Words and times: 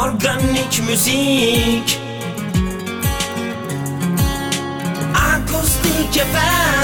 Organik 0.00 0.82
müzik. 0.88 2.00
Akustik 5.14 6.14
FM 6.14 6.79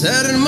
ser 0.00 0.39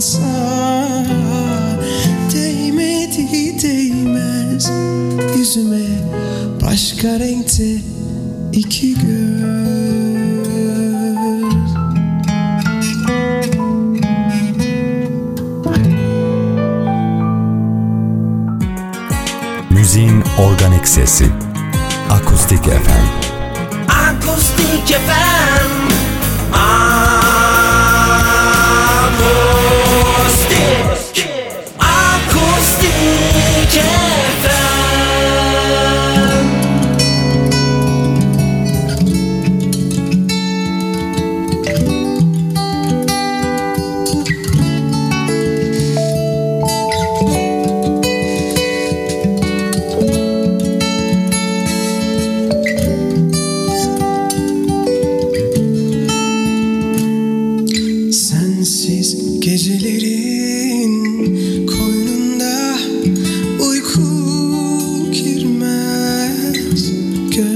sansa 0.00 1.04
Değmedi 2.34 3.62
değmez. 3.62 4.70
Yüzüme 5.38 5.86
Başka 6.62 7.08
renkte 7.08 7.64
iki 8.52 8.94
göz. 8.94 9.10
Müziğin 19.70 20.22
organik 20.38 20.88
sesi. 20.88 21.26
Akustik 22.10 22.64
FM 22.64 23.06
Akustik 23.88 24.86
FM 24.86 25.29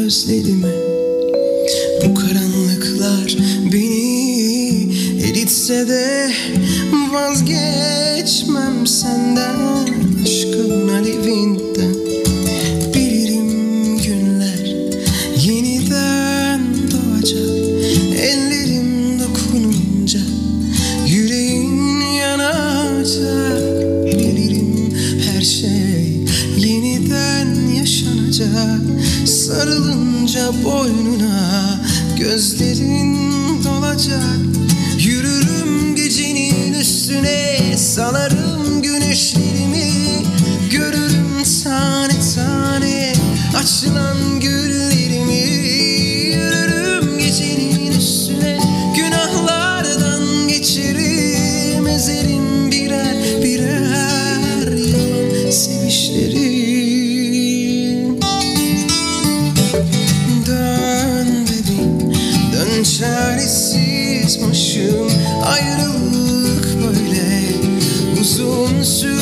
Özledim 0.04 0.73
başım 64.42 65.08
Ayrılık 65.44 66.66
böyle. 66.82 67.44
Uzun 68.20 68.82
sürmez 68.82 69.13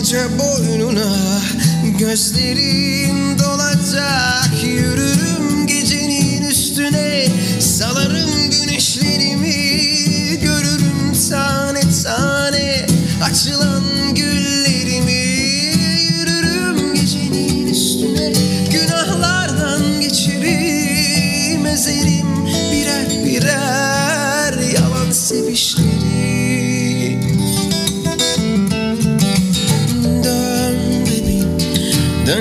Sarılınca 0.00 0.38
boynuna 0.38 1.40
gözlerin 1.98 3.38
dolacak. 3.38 4.64
Yürürüm 4.64 5.66
gecenin 5.66 6.42
üstüne 6.42 7.26
salarım 7.60 8.50
güneşlerimi. 8.50 9.54
Görürüm 10.40 11.12
tane 11.30 11.80
tane 12.04 12.86
açılan 13.22 14.14
güllerimi 14.14 14.69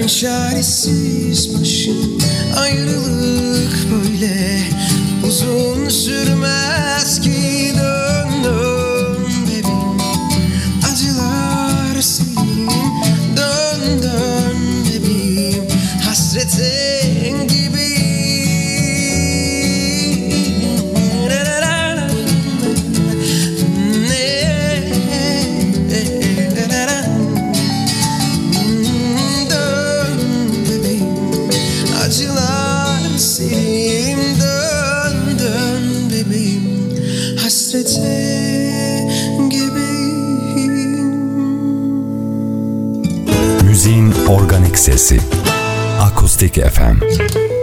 çaresiz 0.09 1.59
başım. 1.59 2.17
Ayrılık 2.55 3.91
böyle 3.91 4.59
Uzun 5.27 5.89
sürmez 5.89 6.88
sesi. 44.97 45.19
Akustik 45.99 46.57
FM. 46.57 47.58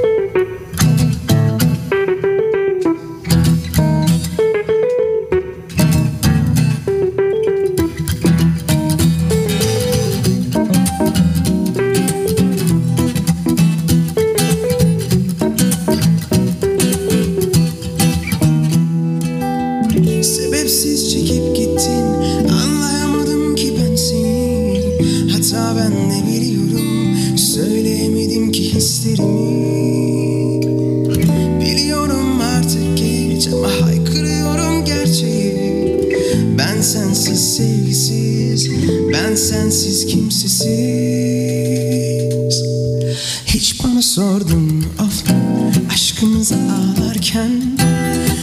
Aşkımızı 46.46 46.72
ağlarken 46.72 47.50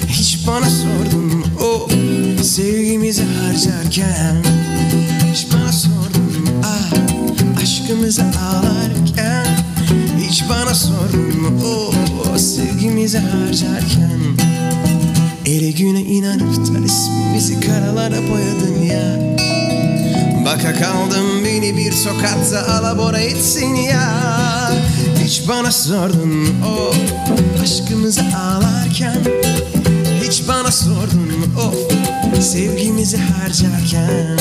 Hiç 0.07 0.47
bana 0.47 0.69
sordun 0.69 1.45
o 1.61 1.87
Sevgimizi 2.43 3.23
harcarken. 3.23 4.35
Hiç 5.31 5.47
bana 5.53 5.71
sordun 5.71 6.49
ah 6.63 7.61
Aşkımızı 7.61 8.21
ağlarken. 8.23 9.45
Hiç 10.19 10.43
bana 10.49 10.73
sordun 10.73 11.61
o 11.65 12.37
Sevgimizi 12.37 13.17
harcarken. 13.17 14.19
Ele 15.45 15.71
güne 15.71 16.01
inanıp 16.01 16.57
da 16.57 16.85
ismimizi 16.85 17.59
karalara 17.59 18.17
boyadın 18.29 18.83
ya. 18.83 19.35
Baka 20.45 20.73
kaldım 20.73 21.45
beni 21.45 21.77
bir 21.77 21.91
sokakta 21.91 22.67
alabora 22.67 23.19
etsin 23.19 23.75
ya 23.75 24.23
Hiç 25.33 25.47
bana 25.47 25.71
sordun 25.71 26.47
o 26.65 26.93
aşkımızı 27.63 28.21
ağlarken? 28.21 29.17
Hiç 30.23 30.47
bana 30.47 30.71
sordun 30.71 31.31
o 31.57 31.73
sevgimizi 32.41 33.17
harcarken? 33.17 34.37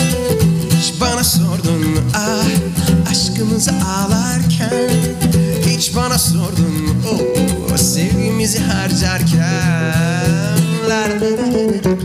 Hiç 0.79 1.01
bana 1.01 1.25
sordun 1.25 1.85
ah 2.15 3.11
aşkımızı 3.11 3.71
ağlarken? 3.71 4.91
Hiç 5.67 5.97
bana 5.97 6.19
sordun 6.19 7.03
o 7.73 7.77
sevgimizi 7.77 8.59
harcarken? 8.59 9.95
La 10.89 11.01
la 11.01 11.21
la 11.21 11.53
la 11.53 11.91
la. 11.91 12.02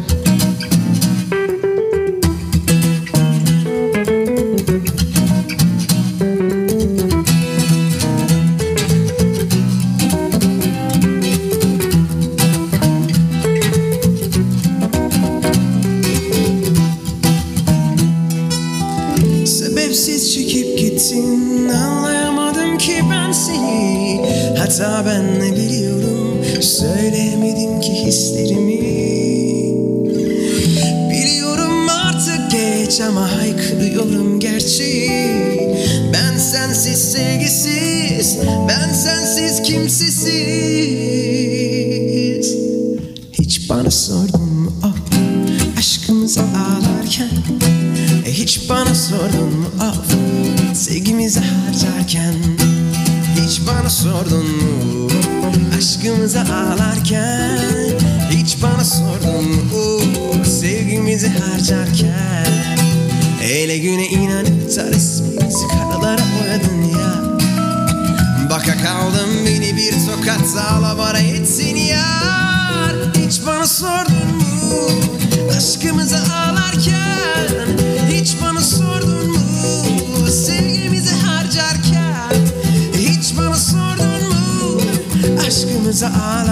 Aşkımızı 86.08 86.24
ağlarken 86.24 86.47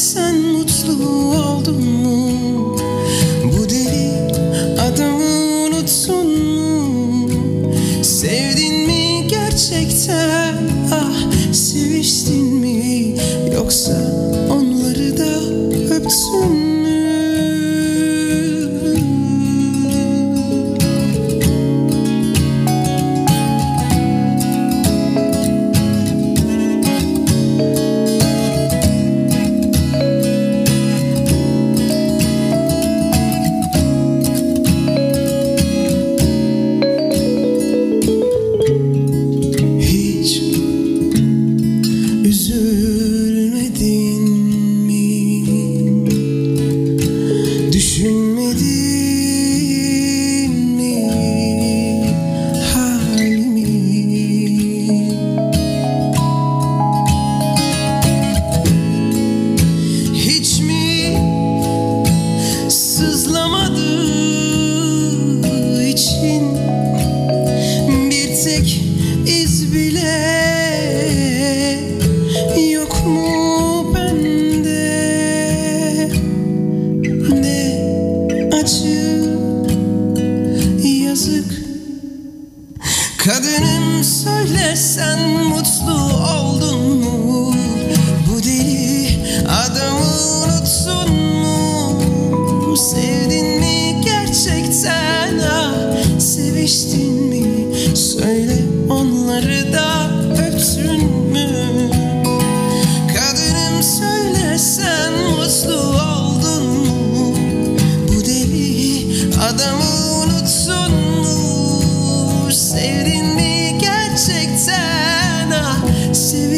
sen 0.00 0.36
mutlu 0.52 0.96
ol. 1.36 1.49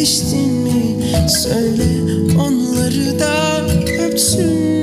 Vazgeçtin 0.03 0.53
mi? 0.53 1.29
Söyle 1.29 1.85
onları 2.41 3.21
da 3.21 3.61
öpsün 4.05 4.82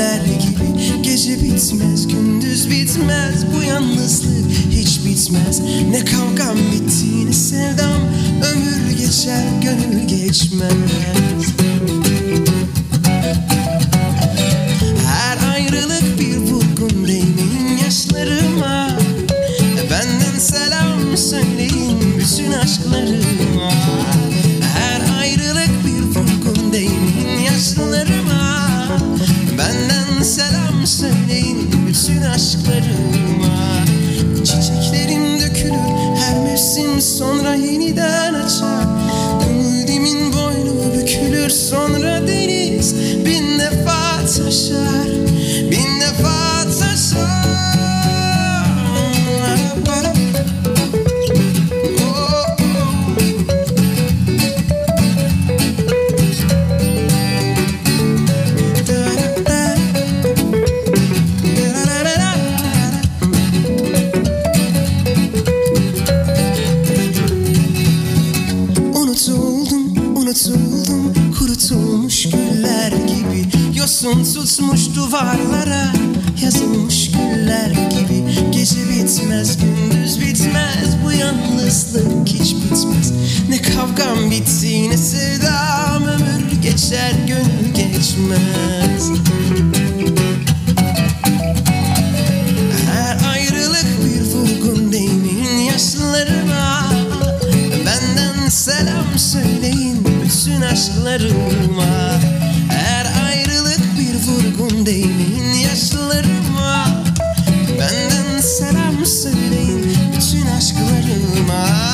Güller 0.00 0.20
gibi. 0.24 1.02
Gece 1.02 1.42
bitmez 1.42 2.08
gündüz 2.08 2.70
bitmez. 2.70 3.44
Bu 3.54 3.62
yalnızlık 3.62 4.50
hiç 4.70 5.00
bitmez. 5.04 5.60
Ne 5.90 6.04
kavgam 6.04 6.58
bitti 6.72 7.26
ne 7.26 7.32
sevdam. 7.32 8.02
Ömür 8.52 8.98
geçer 8.98 9.44
gönül 9.62 10.08
geçmez. 10.08 11.29
Violetta. 75.10 75.99
söyleyeyim 109.10 109.92
bütün 110.16 110.46
aşklarıma. 110.46 111.89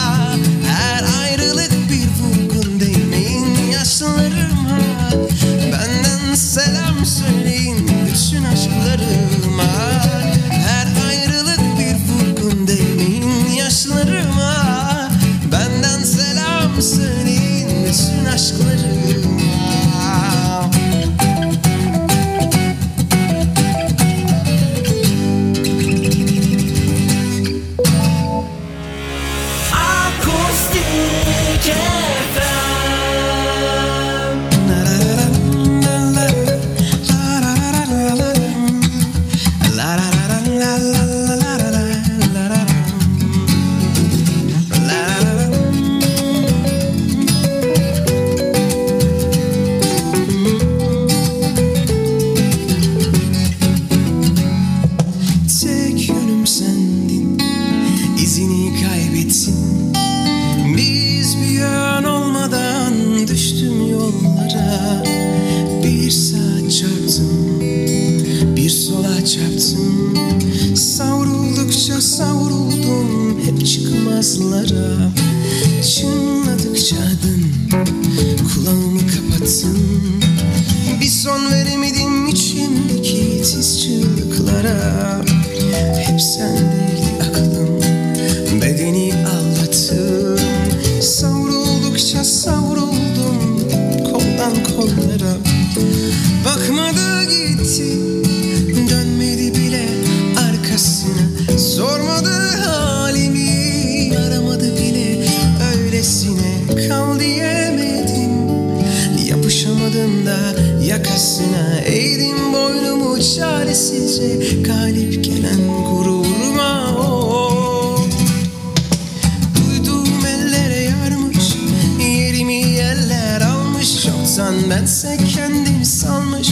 Bense 124.70 125.18
kendimi 125.34 125.86
salmış 125.86 126.48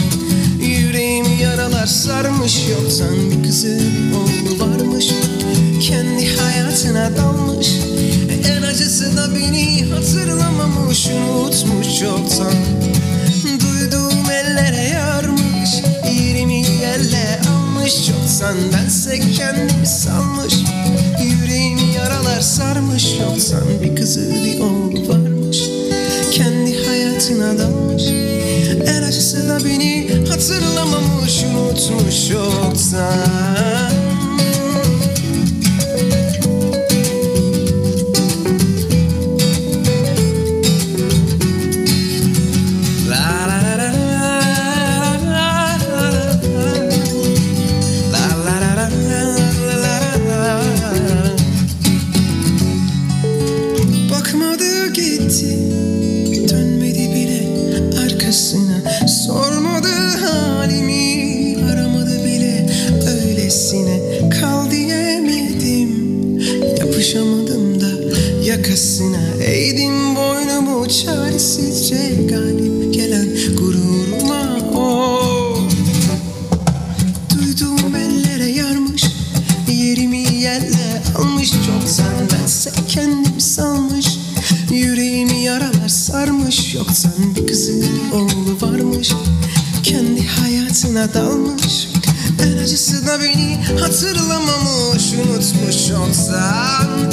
Yüreğimi 0.61 1.41
yaralar 1.41 1.85
sarmış 1.85 2.67
Yoktan 2.69 3.31
bir 3.31 3.47
kızı 3.47 3.79
bir 3.79 4.15
oğlu 4.15 4.59
varmış 4.59 5.09
Kendi 5.81 6.35
hayatına 6.37 7.17
dalmış. 7.17 7.69
En 8.47 8.61
acısı 8.61 9.17
da 9.17 9.35
beni 9.35 9.85
hatırlamamış 9.85 11.07
Unutmuş 11.07 11.99
çoktan 11.99 12.53
Duyduğum 13.43 14.31
ellere 14.31 14.89
yarmış 14.93 15.69
Yerimi 16.19 16.65
yerle 16.81 17.41
almış. 17.49 18.07
Çoktan 18.07 18.55
bense 18.73 19.19
kendimi 19.19 19.87
salmış 19.87 20.53
Yüreğimi 21.23 21.93
yaralar 21.95 22.41
sarmış. 22.41 23.15
Yoktan 23.19 23.63
bir 23.83 23.95
kızı 23.95 24.29
bir 24.43 24.59
oğlu 24.59 25.09
varmış 25.09 25.14
acısına 27.35 27.57
daş 27.57 28.03
El 28.87 29.07
acısı 29.07 29.49
da 29.49 29.65
beni 29.65 30.09
hatırlamamış 30.29 31.43
unutmuş 31.43 32.29
yoksa. 32.29 33.09
Uykuya 91.05 91.13
dalmış 91.13 91.87
En 92.43 92.57
acısı 92.57 93.07
da 93.07 93.19
beni 93.21 93.63
hatırlamamış. 93.79 95.13
Unutmuş 95.13 95.87
çoktan 95.87 97.11